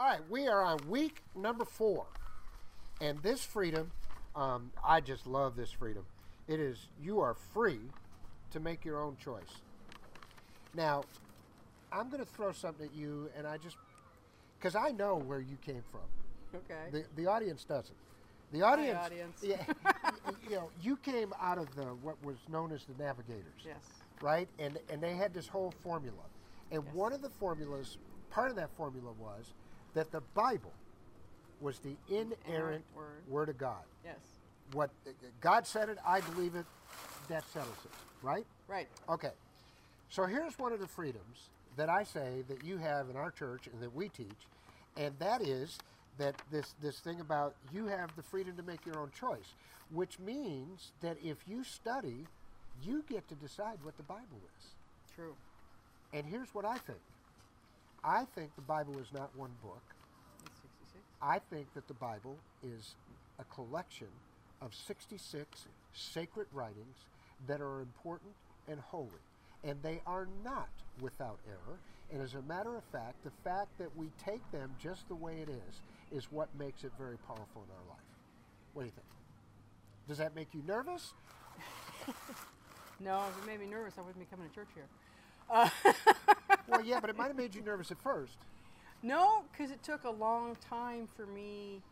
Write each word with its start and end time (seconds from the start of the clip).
All 0.00 0.06
right, 0.06 0.20
we 0.30 0.48
are 0.48 0.62
on 0.62 0.78
week 0.88 1.20
number 1.36 1.66
four. 1.66 2.06
And 3.02 3.18
this 3.18 3.44
freedom, 3.44 3.90
um, 4.34 4.72
I 4.82 5.02
just 5.02 5.26
love 5.26 5.56
this 5.56 5.70
freedom. 5.70 6.06
It 6.48 6.58
is, 6.58 6.78
you 7.02 7.20
are 7.20 7.34
free 7.52 7.80
to 8.52 8.60
make 8.60 8.82
your 8.82 9.02
own 9.02 9.18
choice. 9.22 9.60
Now, 10.74 11.04
I'm 11.92 12.08
going 12.08 12.24
to 12.24 12.30
throw 12.30 12.50
something 12.50 12.86
at 12.86 12.94
you, 12.94 13.28
and 13.36 13.46
I 13.46 13.58
just, 13.58 13.76
because 14.58 14.74
I 14.74 14.88
know 14.92 15.16
where 15.16 15.40
you 15.40 15.58
came 15.60 15.82
from. 15.92 16.00
Okay. 16.54 16.90
The, 16.90 17.22
the 17.22 17.28
audience 17.28 17.64
doesn't. 17.64 17.94
The 18.54 18.62
audience, 18.62 18.98
The 19.00 19.04
audience. 19.04 19.40
yeah, 19.42 19.62
you 20.48 20.56
know, 20.56 20.70
you 20.80 20.96
came 20.96 21.34
out 21.42 21.58
of 21.58 21.76
the 21.76 21.82
what 21.82 22.16
was 22.24 22.36
known 22.50 22.72
as 22.72 22.84
the 22.84 22.94
Navigators, 23.00 23.44
yes. 23.66 23.76
right? 24.22 24.48
And 24.58 24.78
and 24.90 25.00
they 25.00 25.14
had 25.14 25.32
this 25.34 25.46
whole 25.46 25.72
formula, 25.84 26.24
and 26.72 26.82
Yes. 26.84 26.94
one 26.94 27.12
of 27.12 27.22
the 27.22 27.28
formulas, 27.28 27.98
part 28.30 28.50
of 28.50 28.56
that 28.56 28.70
formula 28.76 29.12
was 29.20 29.52
that 29.94 30.10
the 30.12 30.20
Bible 30.34 30.72
was 31.60 31.78
the 31.80 31.96
inerrant 32.08 32.84
word. 32.94 33.22
word 33.28 33.48
of 33.48 33.58
God. 33.58 33.82
Yes. 34.04 34.16
What 34.72 34.90
uh, 35.06 35.10
God 35.40 35.66
said 35.66 35.88
it, 35.88 35.98
I 36.06 36.20
believe 36.20 36.54
it. 36.54 36.66
That 37.28 37.44
settles 37.52 37.76
it, 37.84 37.90
right? 38.22 38.44
Right. 38.66 38.88
Okay. 39.08 39.30
So 40.08 40.26
here's 40.26 40.58
one 40.58 40.72
of 40.72 40.80
the 40.80 40.88
freedoms 40.88 41.50
that 41.76 41.88
I 41.88 42.02
say 42.02 42.42
that 42.48 42.64
you 42.64 42.78
have 42.78 43.08
in 43.08 43.16
our 43.16 43.30
church 43.30 43.68
and 43.72 43.80
that 43.82 43.94
we 43.94 44.08
teach, 44.08 44.26
and 44.96 45.14
that 45.20 45.42
is 45.42 45.78
that 46.18 46.34
this 46.50 46.74
this 46.82 46.98
thing 46.98 47.20
about 47.20 47.54
you 47.72 47.86
have 47.86 48.14
the 48.16 48.22
freedom 48.22 48.56
to 48.56 48.62
make 48.62 48.84
your 48.84 48.98
own 48.98 49.10
choice, 49.18 49.54
which 49.92 50.18
means 50.18 50.92
that 51.00 51.16
if 51.22 51.36
you 51.46 51.62
study, 51.62 52.26
you 52.82 53.04
get 53.08 53.28
to 53.28 53.34
decide 53.36 53.78
what 53.82 53.96
the 53.96 54.02
Bible 54.02 54.40
is. 54.58 54.66
True. 55.14 55.34
And 56.12 56.26
here's 56.26 56.52
what 56.52 56.64
I 56.64 56.78
think. 56.78 56.98
I 58.04 58.24
think 58.34 58.54
the 58.56 58.62
Bible 58.62 58.98
is 58.98 59.08
not 59.12 59.30
one 59.36 59.50
book. 59.62 59.82
I 61.22 61.38
think 61.50 61.72
that 61.74 61.86
the 61.86 61.94
Bible 61.94 62.36
is 62.62 62.94
a 63.38 63.44
collection 63.44 64.08
of 64.62 64.74
66 64.74 65.66
sacred 65.92 66.46
writings 66.52 66.96
that 67.46 67.60
are 67.60 67.80
important 67.80 68.32
and 68.68 68.80
holy. 68.80 69.08
And 69.64 69.82
they 69.82 70.00
are 70.06 70.26
not 70.42 70.68
without 71.00 71.38
error. 71.46 71.78
And 72.10 72.22
as 72.22 72.34
a 72.34 72.42
matter 72.42 72.76
of 72.76 72.84
fact, 72.84 73.22
the 73.24 73.30
fact 73.44 73.76
that 73.78 73.94
we 73.96 74.10
take 74.24 74.40
them 74.50 74.74
just 74.82 75.06
the 75.08 75.14
way 75.14 75.40
it 75.42 75.48
is 75.50 75.80
is 76.10 76.32
what 76.32 76.48
makes 76.58 76.84
it 76.84 76.92
very 76.98 77.18
powerful 77.18 77.64
in 77.64 77.70
our 77.70 77.88
life. 77.88 78.04
What 78.72 78.82
do 78.82 78.86
you 78.86 78.92
think? 78.92 79.06
Does 80.08 80.18
that 80.18 80.34
make 80.34 80.48
you 80.54 80.62
nervous? 80.66 81.12
No, 83.02 83.24
if 83.30 83.42
it 83.42 83.46
made 83.46 83.60
me 83.60 83.66
nervous, 83.66 83.94
I 83.96 84.02
wouldn't 84.02 84.18
be 84.18 84.26
coming 84.30 84.48
to 84.48 84.54
church 84.54 84.68
here. 84.74 84.84
Uh, 85.48 85.70
well, 86.70 86.82
yeah, 86.82 87.00
but 87.00 87.10
it 87.10 87.16
might 87.16 87.28
have 87.28 87.36
made 87.36 87.54
you 87.54 87.62
nervous 87.62 87.90
at 87.90 87.98
first. 88.00 88.36
No, 89.02 89.42
because 89.50 89.70
it 89.70 89.82
took 89.82 90.04
a 90.04 90.10
long 90.10 90.56
time 90.68 91.06
for 91.16 91.26
me 91.26 91.82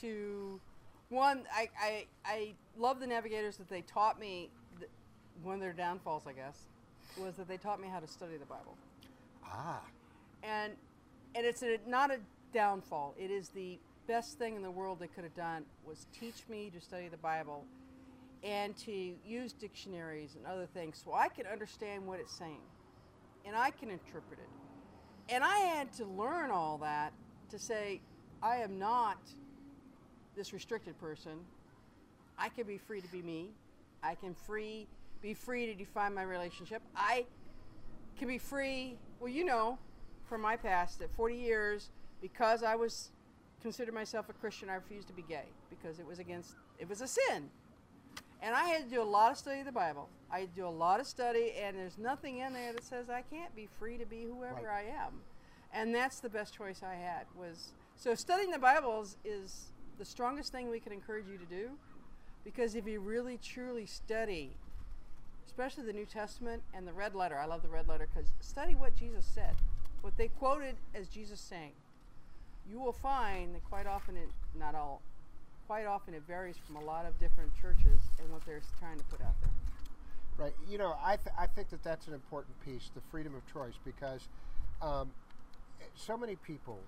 to. 0.00 0.60
One, 1.08 1.42
I, 1.52 1.68
I, 1.80 2.06
I 2.24 2.52
love 2.78 3.00
the 3.00 3.06
navigators 3.06 3.56
that 3.56 3.68
they 3.68 3.80
taught 3.82 4.20
me. 4.20 4.50
th- 4.78 4.90
One 5.42 5.54
of 5.56 5.60
their 5.60 5.72
downfalls, 5.72 6.22
I 6.28 6.32
guess, 6.32 6.66
was 7.16 7.34
that 7.36 7.48
they 7.48 7.56
taught 7.56 7.80
me 7.80 7.88
how 7.88 7.98
to 7.98 8.06
study 8.06 8.36
the 8.36 8.46
Bible. 8.46 8.76
Ah, 9.44 9.82
and 10.42 10.74
and 11.34 11.44
it's 11.46 11.62
a, 11.62 11.78
not 11.86 12.10
a 12.12 12.18
downfall. 12.52 13.14
It 13.18 13.30
is 13.30 13.48
the 13.48 13.78
best 14.06 14.38
thing 14.38 14.54
in 14.56 14.62
the 14.62 14.70
world 14.70 14.98
they 15.00 15.06
could 15.08 15.24
have 15.24 15.34
done 15.34 15.64
was 15.84 16.06
teach 16.18 16.42
me 16.48 16.70
to 16.74 16.80
study 16.80 17.08
the 17.08 17.16
Bible 17.16 17.64
and 18.42 18.76
to 18.78 19.14
use 19.24 19.52
dictionaries 19.52 20.34
and 20.34 20.46
other 20.46 20.66
things 20.66 21.00
so 21.04 21.12
I 21.14 21.28
can 21.28 21.46
understand 21.46 22.06
what 22.06 22.18
it's 22.20 22.32
saying 22.36 22.60
and 23.46 23.56
I 23.56 23.70
can 23.70 23.90
interpret 23.90 24.38
it. 24.38 25.34
And 25.34 25.44
I 25.44 25.58
had 25.58 25.92
to 25.94 26.04
learn 26.04 26.50
all 26.50 26.78
that 26.78 27.12
to 27.50 27.58
say 27.58 28.00
I 28.42 28.56
am 28.56 28.78
not 28.78 29.18
this 30.36 30.52
restricted 30.52 30.98
person. 31.00 31.38
I 32.38 32.48
can 32.48 32.66
be 32.66 32.78
free 32.78 33.00
to 33.00 33.08
be 33.08 33.22
me. 33.22 33.50
I 34.02 34.14
can 34.14 34.34
free 34.34 34.86
be 35.22 35.34
free 35.34 35.66
to 35.66 35.74
define 35.74 36.14
my 36.14 36.22
relationship. 36.22 36.82
I 36.96 37.26
can 38.18 38.28
be 38.28 38.38
free. 38.38 38.96
Well, 39.18 39.28
you 39.28 39.44
know, 39.44 39.78
from 40.28 40.40
my 40.40 40.56
past, 40.56 40.98
that 41.00 41.14
40 41.14 41.34
years, 41.34 41.90
because 42.22 42.62
I 42.62 42.74
was 42.74 43.10
considered 43.60 43.94
myself 43.94 44.28
a 44.28 44.32
Christian, 44.32 44.70
I 44.70 44.74
refused 44.74 45.08
to 45.08 45.12
be 45.12 45.22
gay 45.22 45.44
because 45.68 45.98
it 45.98 46.06
was 46.06 46.18
against 46.18 46.54
it 46.78 46.88
was 46.88 47.02
a 47.02 47.08
sin. 47.08 47.50
And 48.42 48.54
I 48.54 48.64
had 48.64 48.84
to 48.84 48.94
do 48.94 49.02
a 49.02 49.04
lot 49.04 49.32
of 49.32 49.38
study 49.38 49.60
of 49.60 49.66
the 49.66 49.72
Bible. 49.72 50.08
I 50.32 50.46
do 50.56 50.66
a 50.66 50.68
lot 50.68 51.00
of 51.00 51.06
study, 51.06 51.52
and 51.60 51.76
there's 51.76 51.98
nothing 51.98 52.38
in 52.38 52.52
there 52.52 52.72
that 52.72 52.84
says 52.84 53.10
I 53.10 53.22
can't 53.22 53.54
be 53.54 53.68
free 53.78 53.98
to 53.98 54.06
be 54.06 54.24
whoever 54.24 54.66
Right. 54.66 54.86
I 54.86 55.04
am. 55.04 55.20
And 55.72 55.94
that's 55.94 56.20
the 56.20 56.28
best 56.28 56.54
choice 56.54 56.82
I 56.82 56.94
had 56.94 57.26
was 57.36 57.72
so 57.96 58.14
studying 58.14 58.50
the 58.50 58.58
Bible 58.58 59.02
is, 59.02 59.16
is 59.24 59.66
the 59.98 60.04
strongest 60.04 60.52
thing 60.52 60.70
we 60.70 60.80
can 60.80 60.92
encourage 60.92 61.26
you 61.30 61.38
to 61.38 61.44
do 61.44 61.70
because 62.44 62.74
if 62.74 62.86
you 62.86 62.98
really 63.00 63.38
truly 63.42 63.86
study 63.86 64.52
especially 65.50 65.84
the 65.84 65.92
New 65.92 66.06
Testament 66.06 66.62
and 66.72 66.86
the 66.86 66.92
red 66.92 67.14
letter. 67.14 67.36
I 67.36 67.44
love 67.44 67.62
the 67.62 67.68
red 67.68 67.88
letter 67.88 68.08
because 68.08 68.30
study 68.40 68.74
what 68.74 68.94
Jesus 68.94 69.26
said, 69.26 69.56
what 70.00 70.16
they 70.16 70.28
quoted 70.28 70.76
as 70.94 71.08
Jesus 71.08 71.40
saying. 71.40 71.72
You 72.70 72.78
will 72.78 72.92
find 72.92 73.54
that 73.54 73.64
quite 73.64 73.86
often, 73.86 74.16
it, 74.16 74.28
not 74.58 74.74
all, 74.76 75.02
quite 75.70 75.86
often 75.86 76.14
it 76.14 76.22
varies 76.26 76.56
from 76.66 76.74
a 76.74 76.84
lot 76.84 77.06
of 77.06 77.16
different 77.20 77.48
churches 77.62 78.02
and 78.18 78.28
what 78.32 78.44
they're 78.44 78.60
trying 78.80 78.98
to 78.98 79.04
put 79.04 79.20
out 79.20 79.36
there. 79.40 80.46
Right. 80.46 80.54
You 80.68 80.78
know, 80.78 80.96
I, 81.00 81.14
th- 81.14 81.32
I 81.38 81.46
think 81.46 81.70
that 81.70 81.84
that's 81.84 82.08
an 82.08 82.12
important 82.12 82.60
piece, 82.64 82.90
the 82.92 83.00
freedom 83.08 83.36
of 83.36 83.42
choice, 83.52 83.74
because 83.84 84.26
um, 84.82 85.12
so 85.94 86.16
many 86.16 86.34
people. 86.34 86.80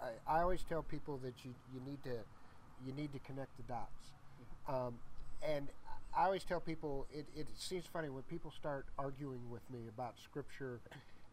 I, 0.00 0.38
I 0.38 0.40
always 0.40 0.62
tell 0.62 0.82
people 0.82 1.18
that 1.18 1.34
you, 1.44 1.50
you 1.74 1.80
need 1.86 2.02
to 2.04 2.16
you 2.86 2.94
need 2.94 3.12
to 3.12 3.18
connect 3.18 3.54
the 3.58 3.64
dots, 3.64 4.14
um, 4.66 4.94
and 5.46 5.68
I 6.16 6.24
always 6.24 6.42
tell 6.42 6.58
people 6.58 7.06
it, 7.12 7.26
it 7.36 7.48
seems 7.58 7.84
funny 7.84 8.08
when 8.08 8.22
people 8.22 8.50
start 8.50 8.86
arguing 8.98 9.50
with 9.50 9.62
me 9.70 9.80
about 9.94 10.14
scripture, 10.18 10.80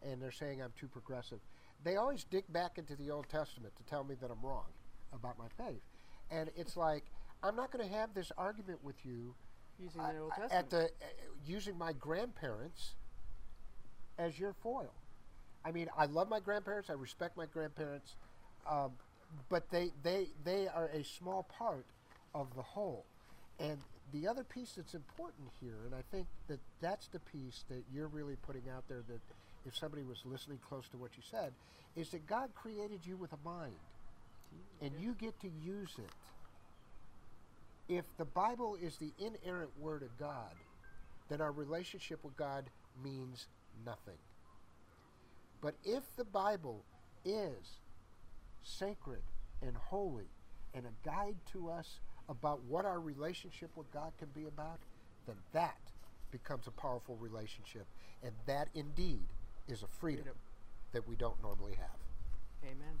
and 0.06 0.20
they're 0.20 0.30
saying 0.30 0.60
I'm 0.60 0.74
too 0.78 0.88
progressive. 0.88 1.38
They 1.82 1.96
always 1.96 2.24
dig 2.24 2.44
back 2.52 2.76
into 2.76 2.94
the 2.94 3.10
Old 3.10 3.30
Testament 3.30 3.72
to 3.78 3.84
tell 3.84 4.04
me 4.04 4.16
that 4.20 4.30
I'm 4.30 4.46
wrong 4.46 4.68
about 5.14 5.38
my 5.38 5.48
faith, 5.56 5.80
and 6.30 6.50
it's 6.56 6.76
like 6.76 7.04
I'm 7.42 7.56
not 7.56 7.70
going 7.70 7.86
to 7.86 7.94
have 7.94 8.14
this 8.14 8.30
argument 8.36 8.82
with 8.82 8.96
you 9.04 9.34
Using 9.78 10.02
the 10.02 10.18
Old 10.18 10.30
Testament. 10.30 10.52
at 10.52 10.70
the 10.70 10.84
uh, 10.84 10.88
using 11.46 11.76
my 11.78 11.92
grandparents 11.94 12.94
as 14.18 14.38
your 14.38 14.52
foil. 14.62 14.92
I 15.64 15.72
mean, 15.72 15.88
I 15.96 16.06
love 16.06 16.28
my 16.28 16.40
grandparents. 16.40 16.90
I 16.90 16.94
respect 16.94 17.36
my 17.36 17.46
grandparents, 17.46 18.14
um, 18.70 18.92
but 19.48 19.70
they 19.70 19.90
they 20.02 20.28
they 20.44 20.68
are 20.68 20.90
a 20.92 21.02
small 21.02 21.44
part 21.58 21.86
of 22.34 22.54
the 22.54 22.62
whole. 22.62 23.04
And 23.58 23.78
the 24.12 24.26
other 24.26 24.44
piece 24.44 24.72
that's 24.76 24.94
important 24.94 25.48
here, 25.60 25.76
and 25.86 25.94
I 25.94 26.02
think 26.10 26.26
that 26.48 26.60
that's 26.80 27.08
the 27.08 27.20
piece 27.20 27.64
that 27.68 27.84
you're 27.92 28.08
really 28.08 28.36
putting 28.36 28.64
out 28.74 28.84
there. 28.88 29.02
That 29.08 29.20
if 29.66 29.76
somebody 29.76 30.02
was 30.02 30.18
listening 30.24 30.58
close 30.66 30.88
to 30.88 30.96
what 30.96 31.10
you 31.16 31.22
said, 31.30 31.52
is 31.96 32.10
that 32.10 32.26
God 32.26 32.50
created 32.54 33.00
you 33.04 33.16
with 33.16 33.32
a 33.32 33.38
mind, 33.44 33.74
and 34.80 34.92
you 34.98 35.14
get 35.14 35.38
to 35.40 35.48
use 35.48 35.94
it 35.98 36.10
if 37.90 38.04
the 38.18 38.24
Bible 38.24 38.76
is 38.80 38.96
the 38.98 39.12
inerrant 39.18 39.70
word 39.78 40.02
of 40.02 40.16
God, 40.16 40.54
then 41.28 41.40
our 41.40 41.50
relationship 41.50 42.22
with 42.22 42.36
God 42.36 42.70
means 43.02 43.48
nothing. 43.84 44.18
But 45.60 45.74
if 45.84 46.04
the 46.16 46.24
Bible 46.24 46.84
is 47.24 47.80
sacred 48.62 49.22
and 49.60 49.76
holy 49.76 50.28
and 50.72 50.86
a 50.86 51.08
guide 51.08 51.36
to 51.52 51.68
us 51.68 51.98
about 52.28 52.62
what 52.62 52.84
our 52.84 53.00
relationship 53.00 53.70
with 53.76 53.90
God 53.92 54.12
can 54.18 54.28
be 54.34 54.46
about, 54.46 54.78
then 55.26 55.36
that 55.52 55.80
becomes 56.30 56.68
a 56.68 56.70
powerful 56.70 57.16
relationship. 57.16 57.86
And 58.22 58.32
that 58.46 58.68
indeed 58.74 59.26
is 59.66 59.82
a 59.82 59.88
freedom 59.88 60.22
Freedom. 60.24 60.38
that 60.92 61.08
we 61.08 61.16
don't 61.16 61.42
normally 61.42 61.74
have. 61.74 61.98
Amen. 62.64 63.00